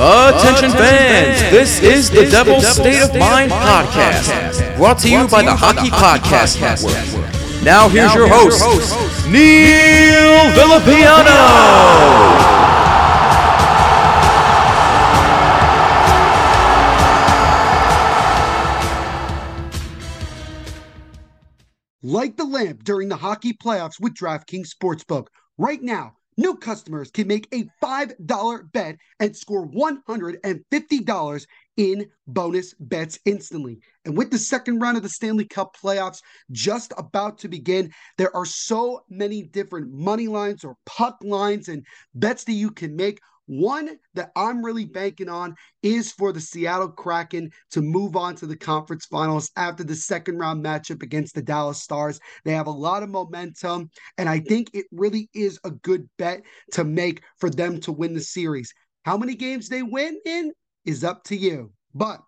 [0.00, 5.56] Attention fans, this is the Devil's State of Mind podcast, brought to you by the
[5.56, 7.64] Hockey Podcast Network.
[7.64, 8.62] Now here's your host,
[9.26, 11.98] Neil Villapiano.
[22.04, 25.26] Light the lamp during the hockey playoffs with DraftKings Sportsbook.
[25.58, 33.18] Right now, new customers can make a $5 bet and score $150 in bonus bets
[33.26, 33.78] instantly.
[34.04, 38.34] And with the second round of the Stanley Cup playoffs just about to begin, there
[38.34, 43.18] are so many different money lines or puck lines and bets that you can make.
[43.48, 48.46] One that I'm really banking on is for the Seattle Kraken to move on to
[48.46, 52.20] the conference finals after the second round matchup against the Dallas Stars.
[52.44, 56.42] They have a lot of momentum, and I think it really is a good bet
[56.72, 58.72] to make for them to win the series.
[59.04, 60.52] How many games they win in
[60.84, 61.72] is up to you.
[61.94, 62.20] But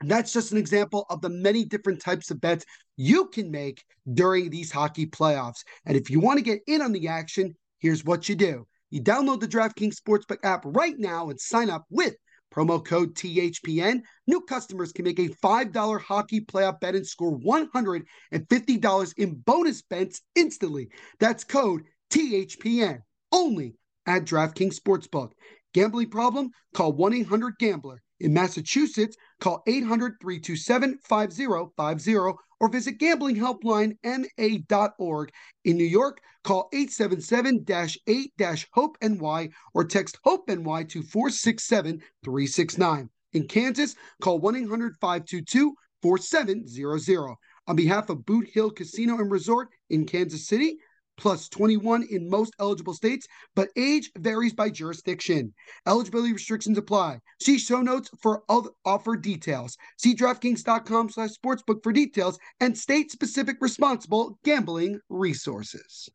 [0.00, 2.64] that's just an example of the many different types of bets
[2.96, 3.84] you can make
[4.14, 5.64] during these hockey playoffs.
[5.84, 8.66] And if you want to get in on the action, here's what you do.
[8.96, 12.16] You download the DraftKings Sportsbook app right now and sign up with
[12.50, 14.00] promo code THPN.
[14.26, 20.22] New customers can make a $5 hockey playoff bet and score $150 in bonus bets
[20.34, 20.88] instantly.
[21.20, 23.00] That's code THPN
[23.32, 23.74] only
[24.06, 25.32] at DraftKings Sportsbook.
[25.74, 26.48] Gambling problem?
[26.72, 28.00] Call 1 800 Gambler.
[28.20, 35.32] In Massachusetts, call 800 327 5050 or visit gamblinghelplinema.org.
[35.64, 43.08] In New York, call 877-8-HOPE-NY or text HOPE-NY to 467-369.
[43.32, 47.34] In Kansas, call 1-800-522-4700.
[47.68, 50.78] On behalf of Boot Hill Casino and Resort in Kansas City,
[51.16, 55.52] plus 21 in most eligible states, but age varies by jurisdiction.
[55.86, 57.20] Eligibility restrictions apply.
[57.40, 59.76] See show notes for other offer details.
[59.98, 66.08] See DraftKings.com slash sportsbook for details and state-specific responsible gambling resources.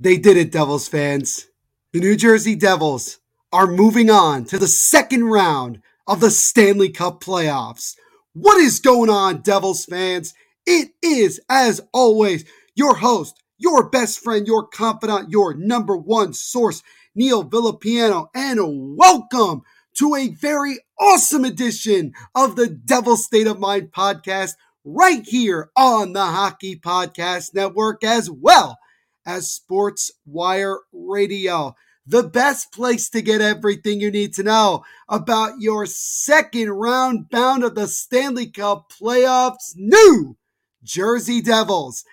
[0.00, 1.46] They did it, Devils fans.
[1.92, 3.18] The New Jersey Devils
[3.52, 7.94] are moving on to the second round of the Stanley Cup playoffs.
[8.32, 10.34] What is going on, Devils fans?
[10.66, 16.82] It is, as always, your host, your best friend, your confidant, your number one source,
[17.14, 19.62] Neil Villapiano, and welcome
[19.96, 24.52] to a very awesome edition of the Devil State of Mind podcast
[24.84, 28.78] right here on the Hockey Podcast Network, as well
[29.26, 31.74] as Sports Wire Radio.
[32.06, 37.64] The best place to get everything you need to know about your second round bound
[37.64, 39.72] of the Stanley Cup playoffs.
[39.74, 40.36] New
[40.84, 42.04] Jersey Devils.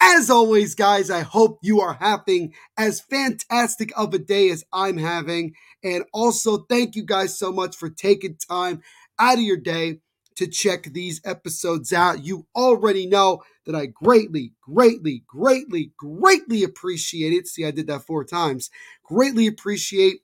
[0.00, 4.98] As always, guys, I hope you are having as fantastic of a day as I'm
[4.98, 5.54] having.
[5.84, 8.82] And also, thank you guys so much for taking time
[9.18, 10.00] out of your day
[10.36, 12.24] to check these episodes out.
[12.24, 17.48] You already know that I greatly, greatly, greatly, greatly appreciate it.
[17.48, 18.70] See, I did that four times.
[19.04, 20.20] Greatly appreciate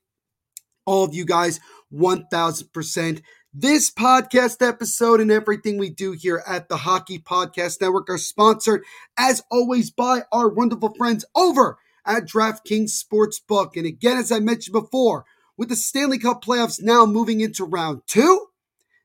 [0.86, 1.60] all of you guys
[1.94, 3.22] 1000%.
[3.52, 8.84] This podcast episode and everything we do here at the Hockey Podcast Network are sponsored,
[9.18, 11.76] as always, by our wonderful friends over
[12.06, 13.76] at DraftKings Sportsbook.
[13.76, 15.24] And again, as I mentioned before,
[15.56, 18.46] with the Stanley Cup playoffs now moving into round two,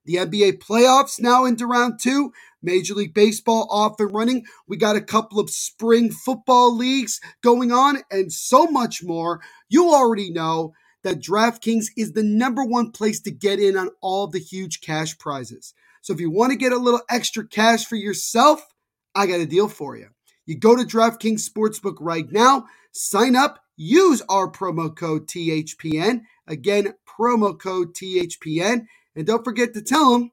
[0.06, 2.32] the NBA playoffs now into round two,
[2.62, 4.46] Major League Baseball off and running.
[4.68, 9.42] We got a couple of spring football leagues going on, and so much more.
[9.70, 10.76] You already know
[11.06, 15.16] that DraftKings is the number one place to get in on all the huge cash
[15.20, 15.76] prizes.
[16.02, 18.66] So if you want to get a little extra cash for yourself,
[19.14, 20.08] I got a deal for you.
[20.48, 26.22] You go to DraftKings Sportsbook right now, sign up, use our promo code THPN.
[26.48, 28.88] Again, promo code THPN.
[29.16, 30.32] And don't forget to tell them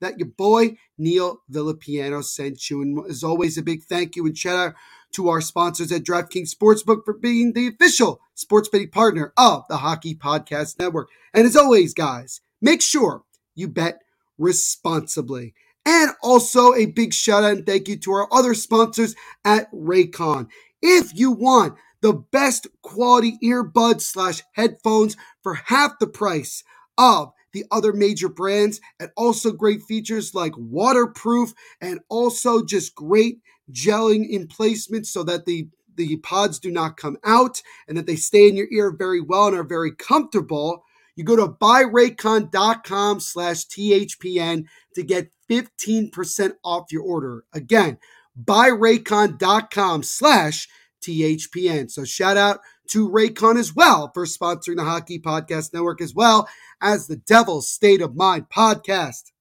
[0.00, 2.80] that your boy Neil Villapiano sent you.
[2.80, 4.74] And as always, a big thank you and shout out
[5.12, 9.78] to our sponsors at DraftKings Sportsbook for being the official sports betting partner of the
[9.78, 11.08] Hockey Podcast Network.
[11.34, 13.24] And as always, guys, make sure
[13.54, 14.00] you bet
[14.38, 15.54] responsibly.
[15.84, 19.14] And also a big shout out and thank you to our other sponsors
[19.44, 20.48] at Raycon.
[20.80, 26.62] If you want the best quality earbuds slash headphones for half the price
[26.98, 33.38] of the other major brands and also great features like waterproof and also just great
[33.70, 38.16] gelling in placement so that the the pods do not come out and that they
[38.16, 43.66] stay in your ear very well and are very comfortable you go to buyraycon.com slash
[43.66, 44.64] THPN
[44.94, 47.44] to get 15% off your order.
[47.52, 47.98] Again,
[48.42, 50.68] buyraycon.com slash
[51.02, 51.90] THPN.
[51.90, 56.48] So shout out to Raycon as well for sponsoring the Hockey Podcast Network as well
[56.80, 59.32] as the Devil's State of Mind podcast.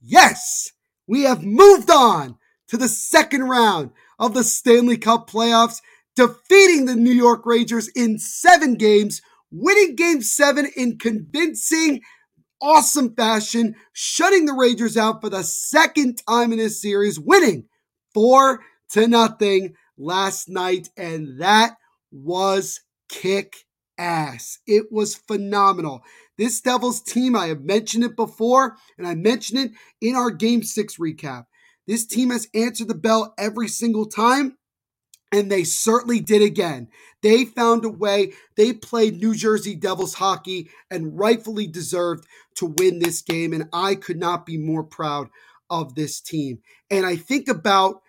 [0.00, 0.72] Yes,
[1.06, 2.36] we have moved on
[2.70, 5.80] to the second round of the Stanley Cup playoffs,
[6.16, 9.20] defeating the New York Rangers in seven games
[9.50, 12.00] winning game seven in convincing,
[12.60, 17.66] awesome fashion, shutting the Rangers out for the second time in this series, winning
[18.14, 20.88] four to nothing last night.
[20.96, 21.76] And that
[22.12, 23.56] was kick
[23.98, 24.58] ass.
[24.66, 26.02] It was phenomenal.
[26.38, 30.62] This Devils team, I have mentioned it before, and I mentioned it in our game
[30.62, 31.44] six recap.
[31.90, 34.56] This team has answered the bell every single time.
[35.32, 36.86] And they certainly did again.
[37.20, 38.34] They found a way.
[38.56, 43.52] They played New Jersey Devils hockey and rightfully deserved to win this game.
[43.52, 45.30] And I could not be more proud
[45.68, 46.60] of this team.
[46.92, 48.02] And I think about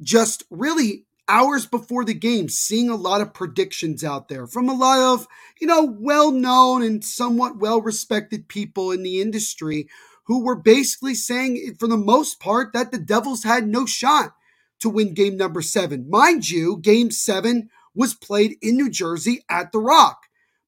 [0.00, 4.74] just really hours before the game, seeing a lot of predictions out there from a
[4.74, 5.26] lot of,
[5.60, 9.88] you know, well known and somewhat well respected people in the industry
[10.28, 14.34] who were basically saying, for the most part, that the Devils had no shot
[14.80, 16.08] to win game number seven.
[16.08, 20.18] Mind you, game seven was played in New Jersey at The Rock.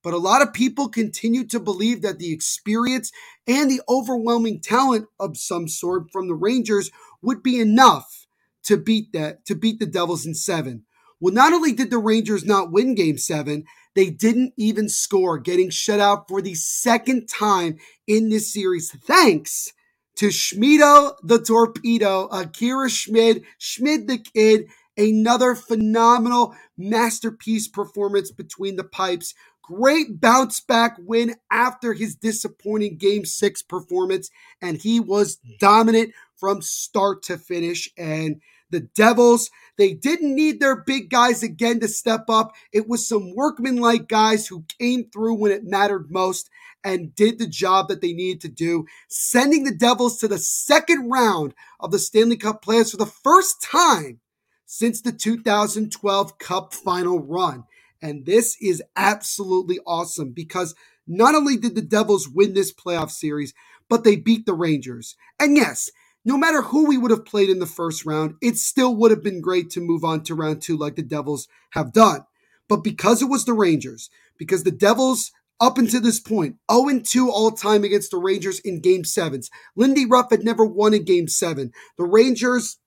[0.03, 3.12] But a lot of people continue to believe that the experience
[3.47, 6.91] and the overwhelming talent of some sort from the Rangers
[7.23, 8.27] would be enough
[8.65, 10.85] to beat that to beat the Devils in 7.
[11.21, 15.70] Well, not only did the Rangers not win game 7, they didn't even score, getting
[15.70, 19.72] shut out for the second time in this series thanks
[20.16, 24.66] to Schmido the Torpedo, Akira Schmid, Schmid the Kid,
[24.96, 29.34] another phenomenal masterpiece performance between the pipes.
[29.62, 36.60] Great bounce back win after his disappointing game six performance, and he was dominant from
[36.60, 37.88] start to finish.
[37.96, 38.40] And
[38.70, 42.52] the Devils, they didn't need their big guys again to step up.
[42.72, 46.50] It was some workmanlike guys who came through when it mattered most
[46.82, 51.11] and did the job that they needed to do, sending the Devils to the second
[51.11, 54.20] round of the Stanley Cup playoffs for the first time
[54.64, 57.64] since the 2012 Cup final run.
[58.02, 60.75] And this is absolutely awesome because
[61.06, 63.52] not only did the Devils win this playoff series,
[63.88, 65.16] but they beat the Rangers.
[65.38, 65.90] And yes,
[66.25, 69.22] no matter who we would have played in the first round, it still would have
[69.22, 72.25] been great to move on to round two like the Devils have done.
[72.69, 77.31] But because it was the Rangers, because the Devils up until this point, 0 2
[77.31, 79.50] all time against the Rangers in game sevens.
[79.76, 81.73] Lindy Ruff had never won in game seven.
[81.99, 82.78] The Rangers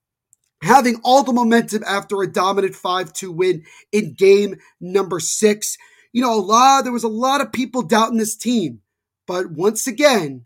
[0.62, 5.78] having all the momentum after a dominant 5 2 win in game number six.
[6.12, 8.80] You know, a lot, there was a lot of people doubting this team.
[9.28, 10.46] But once again,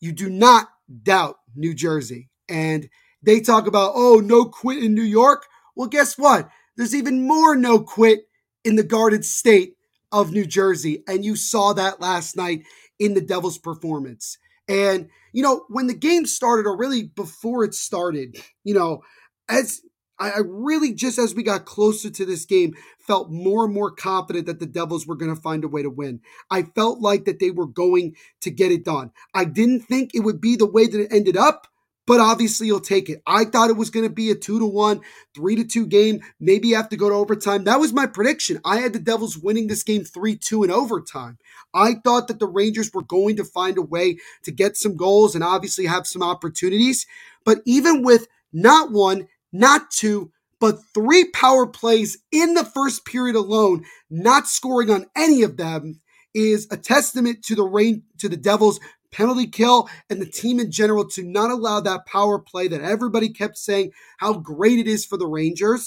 [0.00, 0.68] you do not
[1.02, 2.28] doubt New Jersey.
[2.48, 2.88] And
[3.22, 5.46] they talk about, oh, no quit in New York.
[5.76, 6.48] Well, guess what?
[6.76, 8.28] There's even more no quit
[8.64, 9.76] in the Garden State
[10.12, 11.02] of New Jersey.
[11.08, 12.64] And you saw that last night
[12.98, 14.38] in the Devils' performance.
[14.68, 19.02] And, you know, when the game started, or really before it started, you know,
[19.48, 19.82] as
[20.18, 24.46] I really just as we got closer to this game felt more and more confident
[24.46, 26.20] that the Devils were going to find a way to win.
[26.50, 29.10] I felt like that they were going to get it done.
[29.34, 31.66] I didn't think it would be the way that it ended up,
[32.06, 33.22] but obviously you'll take it.
[33.26, 35.00] I thought it was going to be a two to one,
[35.34, 36.20] three to two game.
[36.38, 37.64] Maybe have to go to overtime.
[37.64, 38.60] That was my prediction.
[38.64, 41.38] I had the Devils winning this game three two in overtime.
[41.72, 45.34] I thought that the Rangers were going to find a way to get some goals
[45.34, 47.06] and obviously have some opportunities.
[47.44, 53.36] But even with not one, not two, but three power plays in the first period
[53.36, 56.02] alone, not scoring on any of them
[56.34, 58.80] is a testament to the rain to the Devils
[59.12, 63.30] penalty kill and the team in general to not allow that power play that everybody
[63.30, 65.86] kept saying how great it is for the Rangers.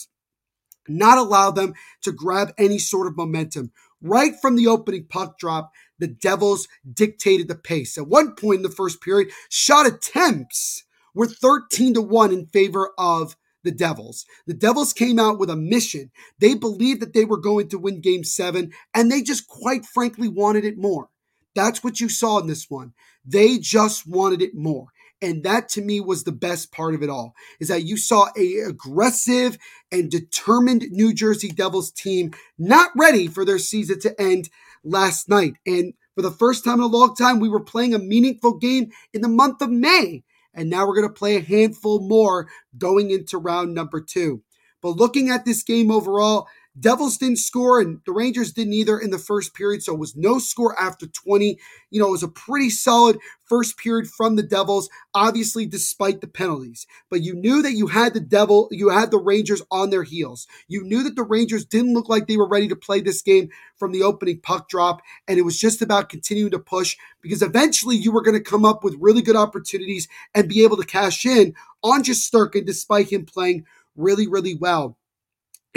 [0.89, 3.71] not allow them to grab any sort of momentum.
[4.01, 7.97] Right from the opening puck drop, the Devils dictated the pace.
[7.97, 12.91] At one point in the first period, shot attempts were 13 to 1 in favor
[12.99, 13.35] of
[13.67, 14.25] the Devils.
[14.47, 16.09] The Devils came out with a mission.
[16.39, 20.27] They believed that they were going to win game seven, and they just quite frankly
[20.27, 21.09] wanted it more.
[21.53, 22.93] That's what you saw in this one.
[23.25, 24.87] They just wanted it more.
[25.21, 28.27] And that to me was the best part of it all is that you saw
[28.37, 29.57] a aggressive
[29.91, 34.49] and determined New Jersey Devils team not ready for their season to end
[34.83, 35.53] last night.
[35.65, 38.91] And for the first time in a long time, we were playing a meaningful game
[39.11, 40.23] in the month of May.
[40.53, 44.41] And now we're going to play a handful more going into round number two.
[44.81, 46.47] But looking at this game overall,
[46.79, 50.15] Devils didn't score and the Rangers didn't either in the first period, so it was
[50.15, 51.57] no score after 20.
[51.89, 56.27] You know, it was a pretty solid first period from the Devils, obviously despite the
[56.27, 56.85] penalties.
[57.09, 60.47] But you knew that you had the Devil, you had the Rangers on their heels.
[60.67, 63.49] You knew that the Rangers didn't look like they were ready to play this game
[63.75, 67.95] from the opening puck drop, and it was just about continuing to push because eventually
[67.95, 71.25] you were going to come up with really good opportunities and be able to cash
[71.25, 71.53] in
[71.83, 73.65] on Shesterkin despite him playing
[73.95, 74.97] really, really well.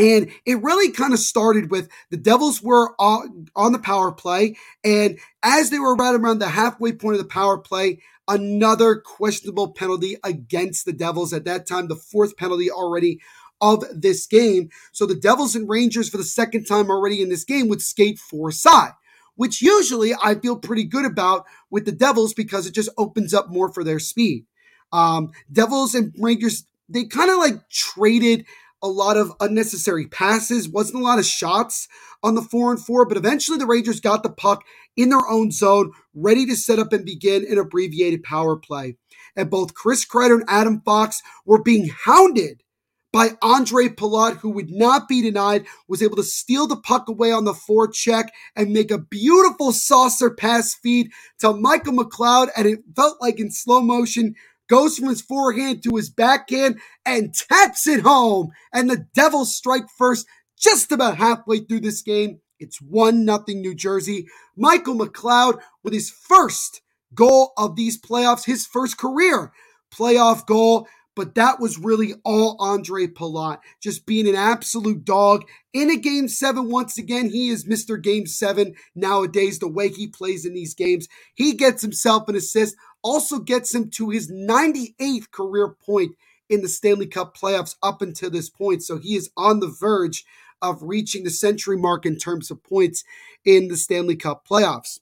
[0.00, 4.56] And it really kind of started with the Devils were on, the power play.
[4.82, 9.72] And as they were right around the halfway point of the power play, another questionable
[9.72, 11.34] penalty against the Devils.
[11.34, 13.20] At that time, the fourth penalty already
[13.60, 14.70] of this game.
[14.92, 18.18] So the Devils and Rangers, for the second time already in this game, would skate
[18.18, 18.92] four side,
[19.34, 23.50] which usually I feel pretty good about with the Devils because it just opens up
[23.50, 24.46] more for their speed.
[24.92, 28.46] Um, Devils and Rangers, they kind of like traded
[28.82, 31.88] a lot of unnecessary passes, wasn't a lot of shots
[32.22, 34.64] on the four and four, but eventually the Rangers got the puck
[34.96, 38.96] in their own zone, ready to set up and begin an abbreviated power play.
[39.36, 42.62] And both Chris Kreider and Adam Fox were being hounded
[43.12, 47.32] by Andre Palat, who would not be denied, was able to steal the puck away
[47.32, 51.10] on the forecheck and make a beautiful saucer pass feed
[51.40, 52.48] to Michael McLeod.
[52.56, 54.34] And it felt like in slow motion,
[54.70, 58.50] goes from his forehand to his backhand and taps it home.
[58.72, 62.40] And the Devils strike first just about halfway through this game.
[62.60, 64.26] It's 1 0 New Jersey.
[64.56, 66.82] Michael McLeod with his first
[67.14, 69.52] goal of these playoffs, his first career
[69.92, 70.86] playoff goal.
[71.16, 76.28] But that was really all Andre Palat, just being an absolute dog in a game
[76.28, 76.70] seven.
[76.70, 78.00] Once again, he is Mr.
[78.00, 81.08] Game seven nowadays, the way he plays in these games.
[81.34, 86.12] He gets himself an assist also gets him to his 98th career point
[86.48, 88.82] in the Stanley Cup playoffs up until this point.
[88.82, 90.24] So he is on the verge
[90.62, 93.04] of reaching the century mark in terms of points
[93.44, 94.98] in the Stanley Cup playoffs.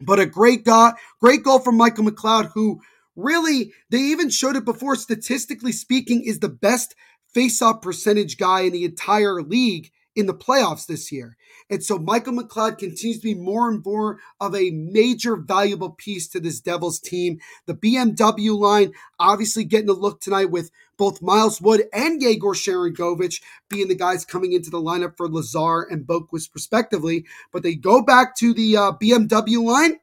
[0.00, 2.80] But a great goal, great goal from Michael McLeod, who
[3.16, 6.94] really, they even showed it before, statistically speaking, is the best
[7.32, 11.36] face-off percentage guy in the entire league in the playoffs this year.
[11.68, 16.28] And so Michael McLeod continues to be more and more of a major valuable piece
[16.28, 17.40] to this Devils team.
[17.66, 23.42] The BMW line obviously getting a look tonight with both Miles Wood and Yegor Sharangovich
[23.68, 27.26] being the guys coming into the lineup for Lazar and Boqvist respectively.
[27.52, 29.96] But they go back to the uh, BMW line.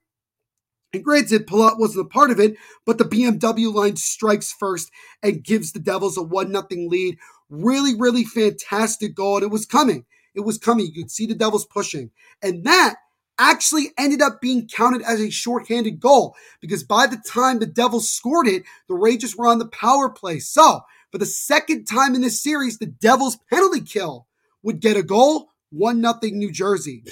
[0.93, 2.55] And granted, Palat wasn't a part of it,
[2.85, 4.91] but the BMW line strikes first
[5.23, 7.17] and gives the Devils a 1 0 lead.
[7.49, 9.37] Really, really fantastic goal.
[9.37, 10.05] And it was coming.
[10.35, 10.87] It was coming.
[10.87, 12.11] You could see the Devils pushing.
[12.41, 12.95] And that
[13.37, 18.09] actually ended up being counted as a shorthanded goal because by the time the Devils
[18.09, 20.39] scored it, the Rangers were on the power play.
[20.39, 24.27] So, for the second time in this series, the Devils penalty kill
[24.63, 27.03] would get a goal, 1 0 New Jersey.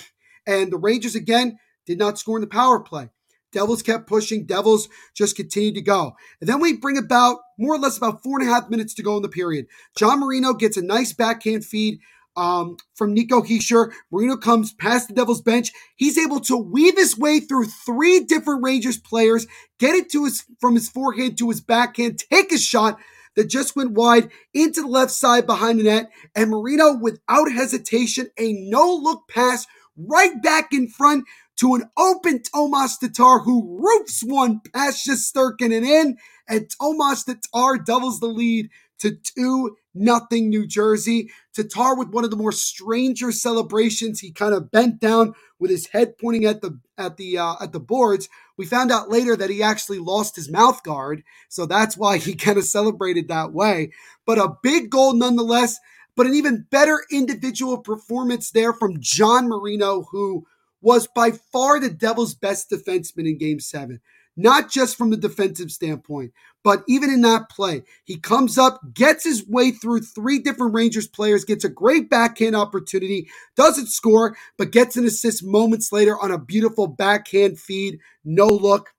[0.48, 3.10] And the Rangers again did not score in the power play.
[3.52, 4.46] Devils kept pushing.
[4.46, 6.16] Devils just continued to go.
[6.40, 9.04] And then we bring about more or less about four and a half minutes to
[9.04, 9.68] go in the period.
[9.96, 12.00] John Marino gets a nice backhand feed
[12.36, 13.92] um, from Nico Hischier.
[14.12, 15.72] Marino comes past the Devils bench.
[15.96, 19.48] He's able to weave his way through three different Rangers players,
[19.80, 23.00] get it to his from his forehand to his backhand, take a shot
[23.36, 26.10] that just went wide into the left side behind the net.
[26.36, 31.26] And Marino, without hesitation, a no look pass right back in front
[31.58, 36.18] to an open Tomas Tatar who roofs one past Shesterkin and in.
[36.48, 38.70] And Tomas Tatar doubles the lead
[39.02, 41.32] to 2 nothing New Jersey.
[41.56, 44.20] Tatar with one of the more stranger celebrations.
[44.20, 47.74] He kind of bent down with his head pointing at the at the uh, at
[47.74, 48.30] the boards.
[48.58, 52.36] We found out later that he actually lost his mouth guard, so that's why he
[52.38, 53.92] kind of celebrated that way.
[54.26, 55.80] But a big goal nonetheless.
[56.16, 60.46] But an even better individual performance there from John Marino, who
[60.82, 64.02] was by far the Devils' best defenseman in Game Seven.
[64.38, 66.32] Not just from the defensive standpoint,
[66.64, 67.84] but even in that play.
[68.06, 72.56] He comes up, gets his way through three different Rangers players, gets a great backhand
[72.56, 78.48] opportunity, doesn't score, but gets an assist moments later on a beautiful backhand feed, no
[78.48, 78.94] look.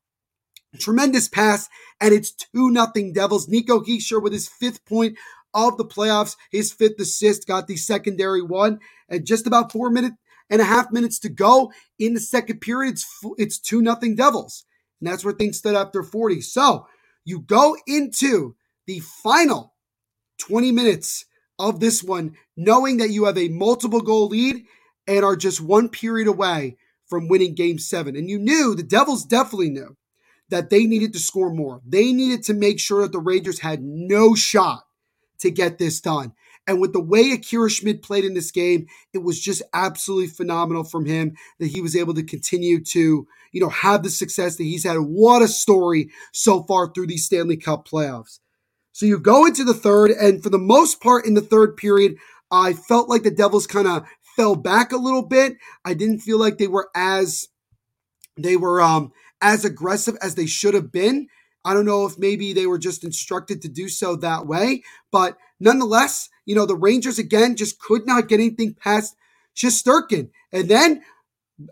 [0.78, 1.68] Tremendous pass,
[2.00, 3.46] and it's 2 nothing Devils.
[3.46, 5.18] Nico Hischier with his fifth point
[5.52, 10.16] of the playoffs, his fifth assist, got the secondary one, and just about four minutes
[10.48, 12.92] and a half minutes to go in the second period.
[12.92, 14.64] It's, it's 2 nothing Devils.
[15.02, 16.40] And that's where things stood after 40.
[16.42, 16.86] So
[17.24, 18.54] you go into
[18.86, 19.74] the final
[20.38, 21.24] 20 minutes
[21.58, 24.64] of this one, knowing that you have a multiple goal lead
[25.08, 28.14] and are just one period away from winning game seven.
[28.14, 29.96] And you knew, the Devils definitely knew
[30.50, 31.80] that they needed to score more.
[31.84, 34.84] They needed to make sure that the Rangers had no shot
[35.40, 36.32] to get this done.
[36.66, 40.84] And with the way Akira Schmid played in this game, it was just absolutely phenomenal
[40.84, 44.64] from him that he was able to continue to, you know, have the success that
[44.64, 44.96] he's had.
[44.98, 48.38] What a story so far through these Stanley Cup playoffs.
[48.92, 52.16] So you go into the third, and for the most part in the third period,
[52.50, 55.56] I felt like the Devils kind of fell back a little bit.
[55.84, 57.48] I didn't feel like they were as
[58.36, 61.26] they were um as aggressive as they should have been.
[61.64, 65.36] I don't know if maybe they were just instructed to do so that way, but
[65.60, 69.16] nonetheless, you know, the Rangers again just could not get anything past
[69.56, 70.30] Shesterkin.
[70.52, 71.02] And then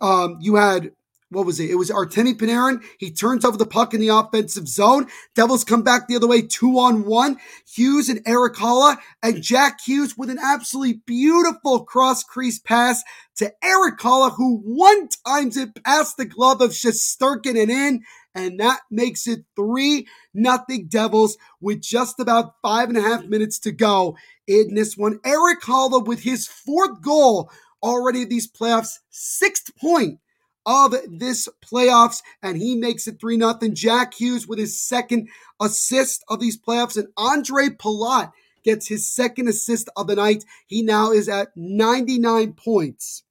[0.01, 0.93] um, you had
[1.31, 1.71] what was it?
[1.71, 2.83] It was Artemi Panarin.
[2.99, 5.07] He turns over the puck in the offensive zone.
[5.37, 7.39] Devils come back the other way, two on one.
[7.73, 13.05] Hughes and Erik Haula and Jack Hughes with an absolutely beautiful cross crease pass
[13.37, 18.03] to Erik Haula, who one times it past the glove of Shesterkin and in
[18.35, 23.59] and that makes it three nothing Devils with just about five and a half minutes
[23.61, 25.21] to go in this one.
[25.25, 27.51] Erik Haula with his fourth goal
[27.83, 30.19] already these playoffs, sixth point
[30.67, 33.59] of this playoffs, and he makes it 3 0.
[33.73, 35.29] Jack Hughes with his second
[35.61, 38.33] assist of these playoffs, and Andre Palat
[38.63, 40.45] gets his second assist of the night.
[40.67, 43.25] He now is at 99 points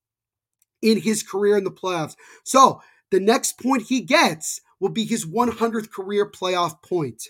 [0.82, 2.15] in his career in the playoffs.
[2.44, 7.24] So the next point he gets will be his 100th career playoff point.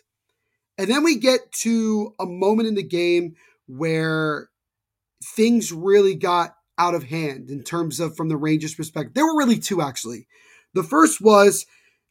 [0.77, 3.35] And then we get to a moment in the game
[3.68, 4.50] where
[5.35, 9.14] things really got out of hand in terms of from the Rangers' perspective.
[9.14, 10.27] There were really two, actually.
[10.74, 11.66] The first was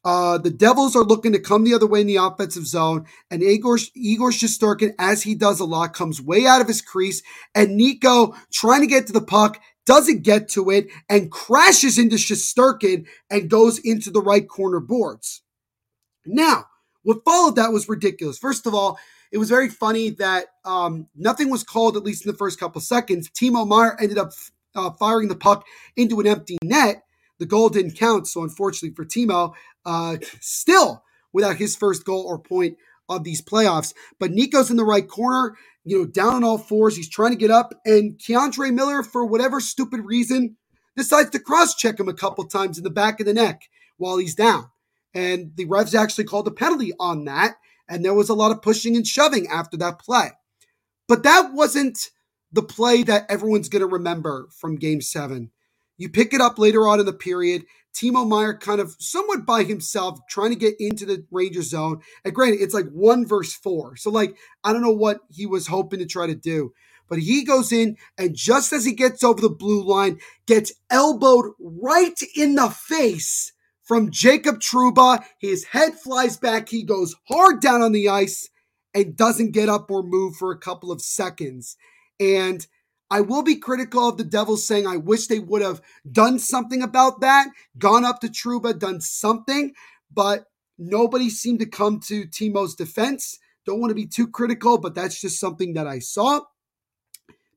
[0.04, 3.42] uh, the Devils are looking to come the other way in the offensive zone, and
[3.42, 4.30] Igor, Igor
[4.98, 7.22] as he does a lot, comes way out of his crease,
[7.54, 12.16] and Nico trying to get to the puck doesn't get to it and crashes into
[12.16, 15.40] Shesterkin and goes into the right corner boards.
[16.26, 16.66] Now,
[17.04, 18.36] what followed that was ridiculous.
[18.36, 18.98] First of all,
[19.32, 22.82] it was very funny that um, nothing was called, at least in the first couple
[22.82, 23.30] seconds.
[23.30, 24.32] Timo Meier ended up
[24.74, 25.64] uh, firing the puck
[25.96, 27.02] into an empty net.
[27.38, 29.54] The goal didn't count, so unfortunately for Timo,
[29.86, 32.76] uh, still without his first goal or point
[33.08, 33.94] of these playoffs.
[34.18, 35.56] But Nico's in the right corner
[35.88, 36.96] you know, down on all fours.
[36.96, 40.56] He's trying to get up, and K'Andre Miller, for whatever stupid reason,
[40.96, 43.62] decides to cross check him a couple times in the back of the neck
[43.96, 44.68] while he's down.
[45.14, 47.56] And the refs actually called a penalty on that,
[47.88, 50.30] and there was a lot of pushing and shoving after that play.
[51.06, 52.10] But that wasn't
[52.52, 55.50] the play that everyone's going to remember from game seven.
[55.98, 57.64] You pick it up later on in the period.
[57.94, 62.00] Timo Meier kind of somewhat by himself trying to get into the Ranger zone.
[62.24, 63.96] And granted, it's like one verse four.
[63.96, 66.72] So, like, I don't know what he was hoping to try to do.
[67.08, 71.52] But he goes in, and just as he gets over the blue line, gets elbowed
[71.58, 75.24] right in the face from Jacob Trouba.
[75.38, 76.68] His head flies back.
[76.68, 78.50] He goes hard down on the ice
[78.94, 81.76] and doesn't get up or move for a couple of seconds.
[82.20, 82.66] And
[83.10, 86.82] I will be critical of the Devils saying I wish they would have done something
[86.82, 89.72] about that, gone up to Trouba, done something,
[90.12, 90.44] but
[90.76, 93.38] nobody seemed to come to Timo's defense.
[93.64, 96.40] Don't want to be too critical, but that's just something that I saw.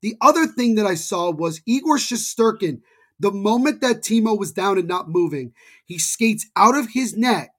[0.02, 2.82] The other thing that I saw was Igor Shesterkin.
[3.20, 5.54] The moment that Timo was down and not moving,
[5.86, 7.50] he skates out of his net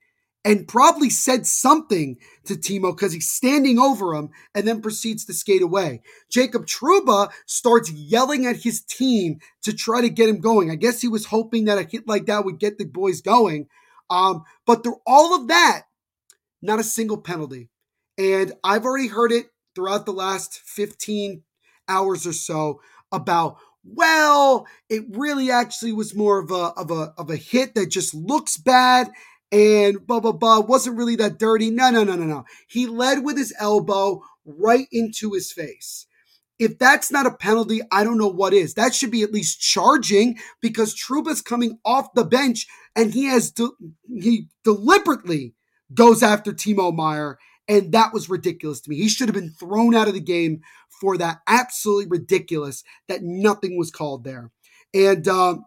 [0.45, 5.35] and probably said something to Timo because he's standing over him and then proceeds to
[5.35, 6.03] skate away.
[6.31, 10.71] Jacob Trouba starts yelling at his team to try to get him going.
[10.71, 13.69] I guess he was hoping that a hit like that would get the boys going.
[14.11, 15.83] Um, but through all of that,
[16.61, 17.69] not a single penalty.
[18.19, 21.43] And I've already heard it throughout the last 15
[21.89, 27.31] hours or so about well, it really actually was more of a of a of
[27.31, 29.11] a hit that just looks bad
[29.53, 31.71] and blah blah blah wasn't really that dirty.
[31.71, 32.45] No, no, no, no, no.
[32.69, 36.07] He led with his elbow right into his face.
[36.59, 38.75] If that's not a penalty, I don't know what is.
[38.75, 43.51] That should be at least charging because Trouba's coming off the bench and he has
[43.51, 43.71] de-
[44.09, 45.55] he deliberately
[45.95, 47.39] goes after Timo Meier
[47.69, 48.97] And that was ridiculous to me.
[48.97, 50.63] He should have been thrown out of the game
[51.01, 51.41] for that.
[51.49, 54.51] Absolutely ridiculous that nothing was called there.
[54.95, 55.65] And um,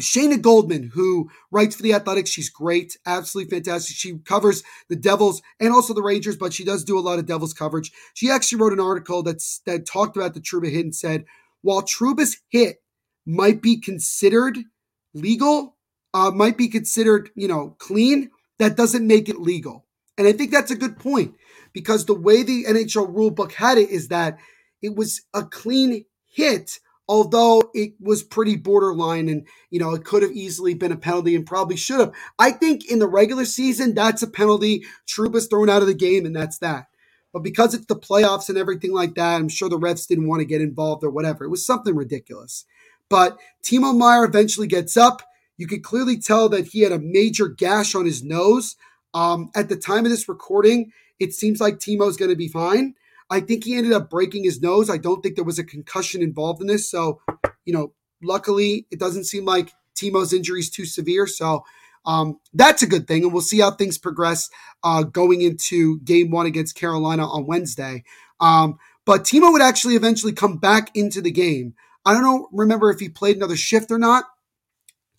[0.00, 3.96] Shayna Goldman, who writes for the Athletics, she's great, absolutely fantastic.
[3.96, 7.26] She covers the Devils and also the Rangers, but she does do a lot of
[7.26, 7.92] Devils coverage.
[8.14, 11.24] She actually wrote an article that's that talked about the Trouba hit and said,
[11.62, 12.82] while Trouba's hit
[13.24, 14.58] might be considered
[15.14, 15.76] legal,
[16.12, 19.86] uh, might be considered, you know, clean, that doesn't make it legal.
[20.18, 21.34] And I think that's a good point
[21.72, 24.38] because the way the NHL rulebook had it is that
[24.82, 26.78] it was a clean hit,
[27.08, 31.34] although it was pretty borderline and, you know, it could have easily been a penalty
[31.34, 32.12] and probably should have.
[32.38, 34.84] I think in the regular season, that's a penalty.
[35.06, 36.86] Trouba's thrown out of the game and that's that.
[37.32, 40.40] But because it's the playoffs and everything like that, I'm sure the refs didn't want
[40.40, 41.44] to get involved or whatever.
[41.44, 42.64] It was something ridiculous.
[43.10, 45.22] But Timo Meier eventually gets up.
[45.56, 48.76] You could clearly tell that he had a major gash on his nose.
[49.12, 52.94] Um, at the time of this recording, it seems like Timo's going to be fine.
[53.30, 54.90] I think he ended up breaking his nose.
[54.90, 56.90] I don't think there was a concussion involved in this.
[56.90, 57.20] So,
[57.64, 61.26] you know, luckily, it doesn't seem like Timo's injury is too severe.
[61.26, 61.64] So,
[62.06, 63.24] um, that's a good thing.
[63.24, 64.50] And we'll see how things progress
[64.82, 68.04] uh, going into game one against Carolina on Wednesday.
[68.40, 71.74] Um, but Timo would actually eventually come back into the game.
[72.04, 74.24] I don't know, remember if he played another shift or not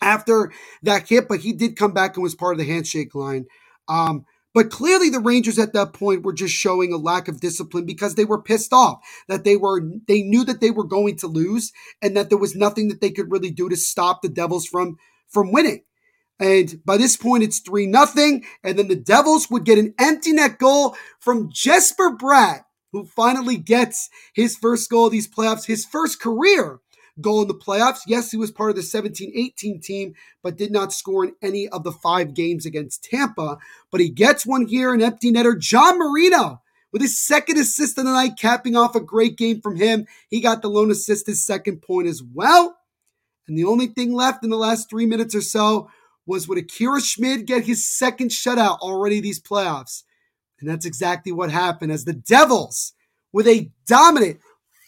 [0.00, 3.46] after that hit, but he did come back and was part of the handshake line.
[3.88, 4.24] Um,
[4.56, 8.14] but clearly the Rangers at that point were just showing a lack of discipline because
[8.14, 11.74] they were pissed off that they were they knew that they were going to lose
[12.00, 14.96] and that there was nothing that they could really do to stop the Devils from
[15.28, 15.82] from winning.
[16.40, 18.46] And by this point, it's 3 nothing.
[18.64, 23.58] And then the Devils would get an empty net goal from Jesper Bratt, who finally
[23.58, 26.80] gets his first goal of these playoffs, his first career
[27.20, 28.00] goal in the playoffs.
[28.06, 31.68] Yes, he was part of the 17 18 team, but did not score in any
[31.68, 33.58] of the five games against Tampa.
[33.90, 35.58] But he gets one here, an empty netter.
[35.58, 36.60] John Marino
[36.92, 40.06] with his second assist of the night, capping off a great game from him.
[40.30, 42.78] He got the lone assist, his second point as well.
[43.46, 45.90] And the only thing left in the last three minutes or so
[46.24, 50.04] was would Akira Schmid get his second shutout already these playoffs?
[50.58, 52.94] And that's exactly what happened as the Devils,
[53.32, 54.40] with a dominant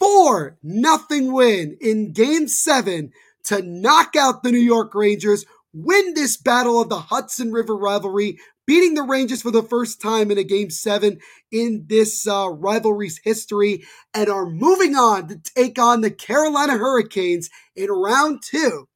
[0.08, 3.12] 4 nothing win in game seven
[3.44, 5.44] to knock out the New York Rangers,
[5.74, 10.30] win this battle of the Hudson River rivalry, beating the Rangers for the first time
[10.30, 11.18] in a game seven
[11.52, 17.50] in this uh, rivalry's history, and are moving on to take on the Carolina Hurricanes
[17.76, 18.88] in round two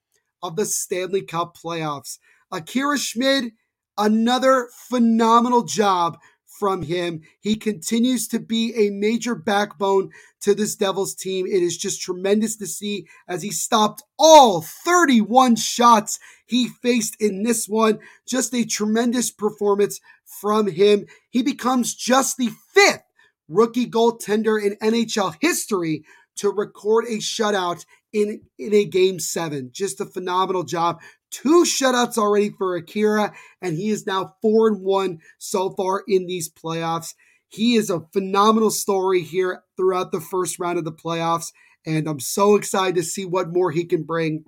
[0.43, 2.19] of the Stanley Cup playoffs.
[2.51, 3.53] Akira Schmid,
[3.99, 6.17] another phenomenal job
[6.63, 7.23] from him.
[7.41, 10.11] He continues to be a major backbone
[10.43, 11.45] to this Devils team.
[11.45, 17.43] It is just tremendous to see as he stopped all 31 shots he faced in
[17.43, 17.99] this one.
[18.29, 21.07] Just a tremendous performance from him.
[21.31, 23.03] He becomes just the fifth
[23.49, 26.05] rookie goaltender in NHL history
[26.37, 29.71] to record a shutout in, in a game seven.
[29.73, 31.01] Just a phenomenal job.
[31.31, 36.27] Two shutouts already for Akira, and he is now four and one so far in
[36.27, 37.15] these playoffs.
[37.49, 41.53] He is a phenomenal story here throughout the first round of the playoffs,
[41.87, 44.45] and I'm so excited to see what more he can bring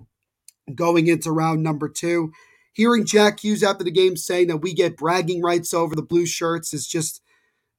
[0.73, 2.31] going into round number two.
[2.73, 6.25] Hearing Jack Hughes after the game saying that we get bragging rights over the blue
[6.25, 7.21] shirts is just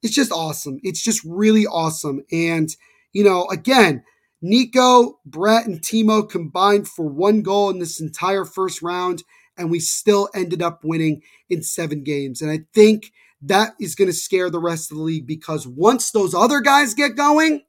[0.03, 0.79] it's just awesome.
[0.83, 2.21] It's just really awesome.
[2.31, 2.69] And,
[3.13, 4.03] you know, again,
[4.41, 9.23] Nico, Bratt, and Timo combined for one goal in this entire first round,
[9.57, 12.41] and we still ended up winning in seven games.
[12.41, 16.11] And I think that is going to scare the rest of the league because once
[16.11, 17.61] those other guys get going,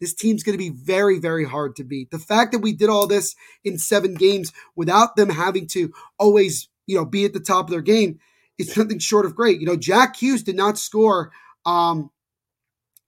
[0.00, 2.10] this team's going to be very, very hard to beat.
[2.10, 6.68] The fact that we did all this in seven games without them having to always,
[6.86, 8.18] you know, be at the top of their game
[8.58, 9.60] is nothing short of great.
[9.60, 11.32] You know, Jack Hughes did not score
[11.66, 12.10] um,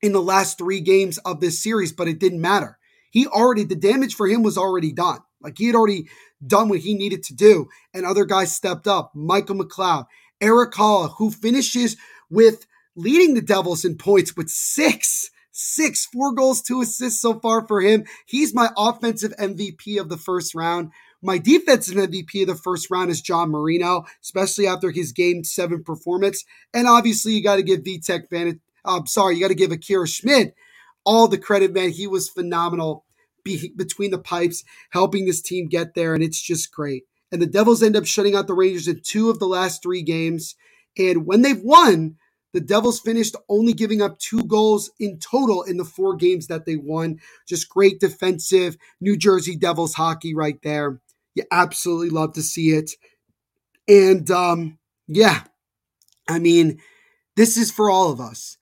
[0.03, 2.79] in the last three games of this series, but it didn't matter.
[3.11, 5.21] He already, the damage for him was already done.
[5.41, 6.09] Like he had already
[6.45, 9.13] done what he needed to do, and other guys stepped up.
[9.15, 10.07] Michael McLeod,
[10.41, 11.97] Erik Haula, who finishes
[12.31, 17.67] with leading the Devils in points with six, six, four goals, two assists so far
[17.67, 18.05] for him.
[18.27, 20.91] He's my offensive MVP of the first round.
[21.23, 25.85] My defensive MVP of the first round is John Marino, especially after his game seven
[25.85, 26.45] performance.
[26.75, 30.07] And obviously, you got to give Vitek Van I'm sorry, you got to give Akira
[30.07, 30.55] Schmid
[31.05, 31.91] all the credit, man.
[31.91, 33.05] He was phenomenal
[33.45, 37.05] be- between the pipes, helping this team get there, and it's just great.
[37.31, 40.03] And the Devils end up shutting out the Rangers in two of the last three
[40.03, 40.55] games.
[40.99, 42.17] And when they've won,
[42.53, 46.67] the Devils finished only giving up two goals in total in the four games that
[46.67, 47.19] they won.
[47.49, 51.01] Just great defensive New Jersey Devils hockey right there.
[51.35, 52.91] You absolutely love to see it.
[53.89, 55.45] And um, yeah,
[56.29, 56.79] I mean,
[57.37, 58.59] this is for all of us.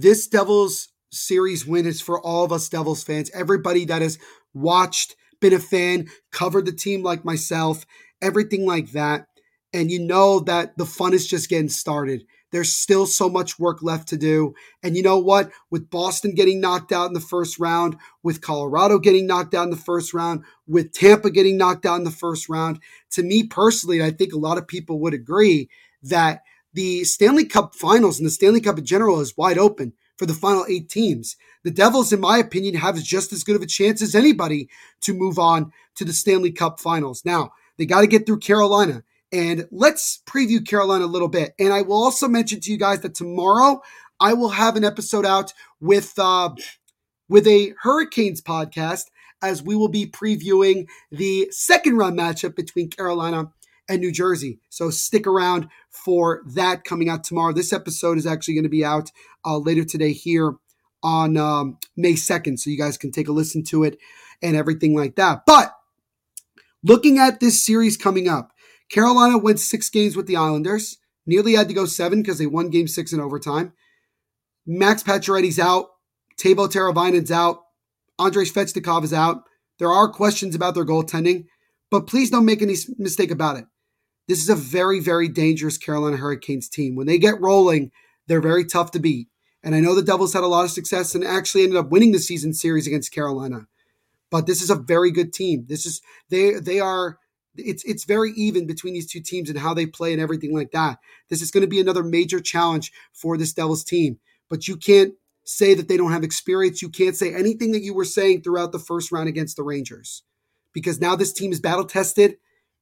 [0.00, 3.32] This Devils series win is for all of us Devils fans.
[3.34, 4.16] Everybody that has
[4.54, 7.84] watched, been a fan, covered the team like myself,
[8.22, 9.26] everything like that.
[9.72, 12.24] And you know that the fun is just getting started.
[12.52, 14.54] There's still so much work left to do.
[14.84, 15.50] And you know what?
[15.68, 19.70] With Boston getting knocked out in the first round, with Colorado getting knocked out in
[19.70, 22.78] the first round, with Tampa getting knocked out in the first round,
[23.10, 25.68] to me personally, I think a lot of people would agree
[26.04, 30.26] that the Stanley Cup finals and the Stanley Cup in general is wide open for
[30.26, 31.36] the final eight teams.
[31.64, 34.68] The Devils, in my opinion, have just as good of a chance as anybody
[35.02, 37.24] to move on to the Stanley Cup finals.
[37.24, 39.04] Now, they got to get through Carolina.
[39.30, 41.52] And let's preview Carolina a little bit.
[41.58, 43.82] And I will also mention to you guys that tomorrow
[44.20, 46.50] I will have an episode out with uh,
[47.28, 49.04] with a Hurricanes podcast
[49.42, 53.52] as we will be previewing the second round matchup between Carolina
[53.88, 54.60] and New Jersey.
[54.68, 55.68] So stick around
[56.04, 57.52] for that coming out tomorrow.
[57.52, 59.10] This episode is actually going to be out
[59.44, 60.54] uh, later today here
[61.02, 62.58] on um, May 2nd.
[62.58, 63.98] So you guys can take a listen to it
[64.42, 65.42] and everything like that.
[65.46, 65.72] But
[66.82, 68.52] looking at this series coming up,
[68.90, 70.98] Carolina went six games with the Islanders.
[71.26, 73.72] Nearly had to go seven because they won game six in overtime.
[74.66, 75.88] Max Pacioretty's out.
[76.38, 77.60] Teuvo Teravainen's out.
[78.18, 79.42] Andrei Svechnikov is out.
[79.78, 81.46] There are questions about their goaltending,
[81.90, 83.64] but please don't make any mistake about it.
[84.28, 86.94] This is a very, very dangerous Carolina Hurricanes team.
[86.94, 87.90] When they get rolling,
[88.26, 89.28] they're very tough to beat.
[89.62, 92.12] And I know the Devils had a lot of success and actually ended up winning
[92.12, 93.66] the season series against Carolina.
[94.30, 95.64] But this is a very good team.
[95.66, 97.18] This is they they are
[97.56, 100.70] it's it's very even between these two teams and how they play and everything like
[100.72, 100.98] that.
[101.30, 104.18] This is going to be another major challenge for this Devils team.
[104.50, 105.14] But you can't
[105.44, 106.82] say that they don't have experience.
[106.82, 110.22] You can't say anything that you were saying throughout the first round against the Rangers.
[110.74, 112.36] Because now this team is battle tested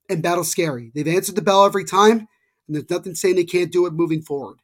[0.09, 0.90] and battle scary.
[0.95, 2.29] They've answered the bell every time,
[2.66, 4.59] and there's nothing saying they can't do it moving forward.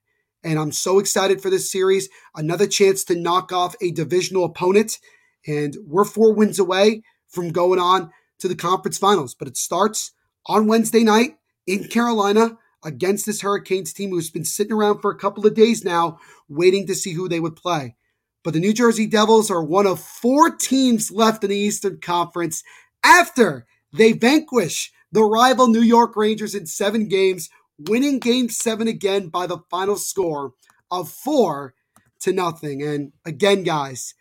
[0.45, 2.09] And I'm so excited for this series.
[2.35, 4.99] Another chance to knock off a divisional opponent.
[5.47, 9.35] And we're four wins away from going on to the conference finals.
[9.35, 10.13] But it starts
[10.47, 15.19] on Wednesday night in Carolina against this Hurricanes team who's been sitting around for a
[15.19, 17.95] couple of days now, waiting to see who they would play.
[18.43, 22.65] But the New Jersey Devils are one of four teams left in the Eastern Conference
[23.05, 29.29] after they vanquish the rival New York Rangers in seven games, winning game seven again
[29.29, 30.55] by the final score
[30.91, 31.75] of four
[32.21, 32.83] to nothing.
[32.83, 34.15] And again, guys,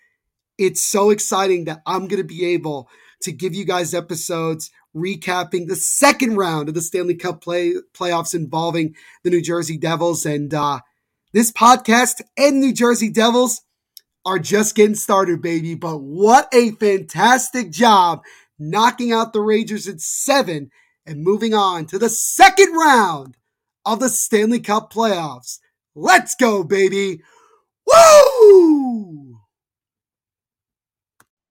[0.57, 2.89] it's so exciting that I'm going to be able
[3.21, 8.35] to give you guys episodes recapping the second round of the Stanley Cup play playoffs
[8.35, 10.25] involving the New Jersey Devils.
[10.25, 10.79] And uh,
[11.33, 13.61] this podcast and New Jersey Devils
[14.25, 15.75] are just getting started, baby.
[15.75, 18.21] But what a fantastic job
[18.61, 20.69] knocking out the Rangers in seven
[21.05, 23.35] and moving on to the second round
[23.85, 25.59] of the Stanley Cup playoffs.
[25.95, 27.21] Let's go, baby.
[27.85, 29.39] Woo!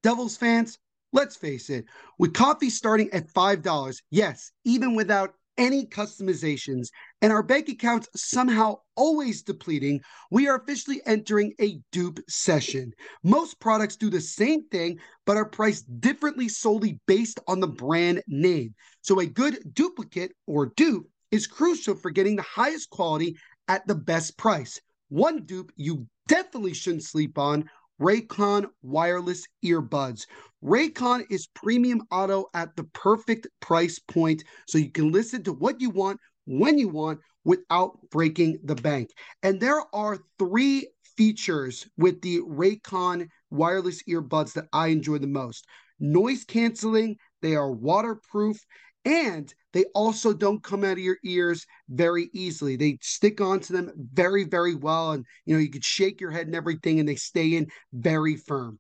[0.03, 0.79] Devils fans,
[1.13, 1.85] let's face it,
[2.19, 6.89] with coffee starting at $5, yes, even without any customizations,
[7.21, 12.93] and our bank accounts somehow always depleting, we are officially entering a dupe session.
[13.23, 18.23] Most products do the same thing, but are priced differently solely based on the brand
[18.27, 18.75] name.
[19.03, 23.37] So a good duplicate or dupe is crucial for getting the highest quality
[23.69, 24.81] at the best price.
[25.11, 27.69] One dupe you definitely shouldn't sleep on
[28.01, 30.27] Raycon wireless earbuds.
[30.65, 35.81] Raycon is premium auto at the perfect price point so you can listen to what
[35.81, 39.11] you want when you want without breaking the bank.
[39.43, 45.67] And there are three features with the Raycon wireless earbuds that I enjoy the most
[46.01, 48.59] noise canceling, they are waterproof,
[49.05, 52.77] and they also don't come out of your ears very easily.
[52.77, 55.13] They stick onto them very, very well.
[55.13, 58.37] And, you know, you could shake your head and everything, and they stay in very
[58.37, 58.79] firm.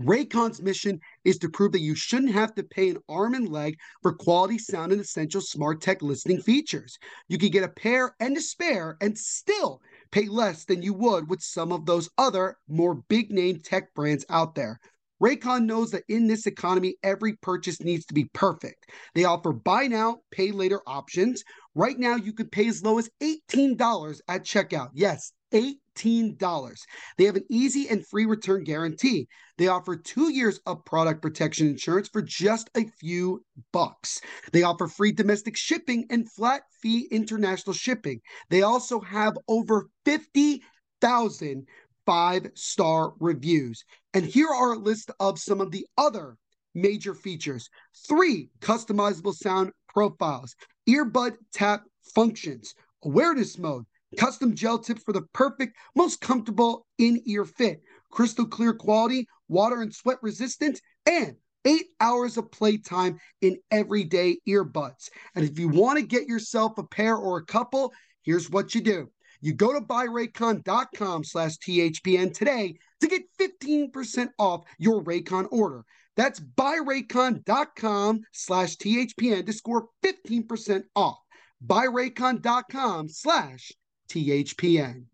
[0.00, 3.78] Raycon's mission is to prove that you shouldn't have to pay an arm and leg
[4.02, 6.98] for quality sound and essential smart tech listening features.
[7.28, 11.30] You can get a pair and a spare and still pay less than you would
[11.30, 14.80] with some of those other more big name tech brands out there.
[15.22, 18.86] Raycon knows that in this economy, every purchase needs to be perfect.
[19.14, 21.42] They offer buy now, pay later options.
[21.74, 24.90] Right now, you can pay as low as $18 at checkout.
[24.92, 26.84] Yes, $18.
[27.16, 29.26] They have an easy and free return guarantee.
[29.56, 34.20] They offer two years of product protection insurance for just a few bucks.
[34.52, 38.20] They offer free domestic shipping and flat fee international shipping.
[38.50, 41.66] They also have over 50,000
[42.06, 43.84] five star reviews.
[44.16, 46.38] And here are a list of some of the other
[46.74, 47.68] major features
[48.08, 50.56] three customizable sound profiles,
[50.88, 51.82] earbud tap
[52.14, 52.74] functions,
[53.04, 53.84] awareness mode,
[54.16, 57.82] Custom gel tips for the perfect, most comfortable in ear fit.
[58.10, 65.10] Crystal clear quality, water and sweat resistant, and eight hours of playtime in everyday earbuds.
[65.34, 68.80] And if you want to get yourself a pair or a couple, here's what you
[68.80, 69.10] do.
[69.46, 75.84] You go to buyraycon.com slash THPN today to get 15% off your Raycon order.
[76.16, 81.18] That's buyraycon.com slash THPN to score 15% off.
[81.64, 83.70] Buyraycon.com slash
[84.08, 85.04] THPN.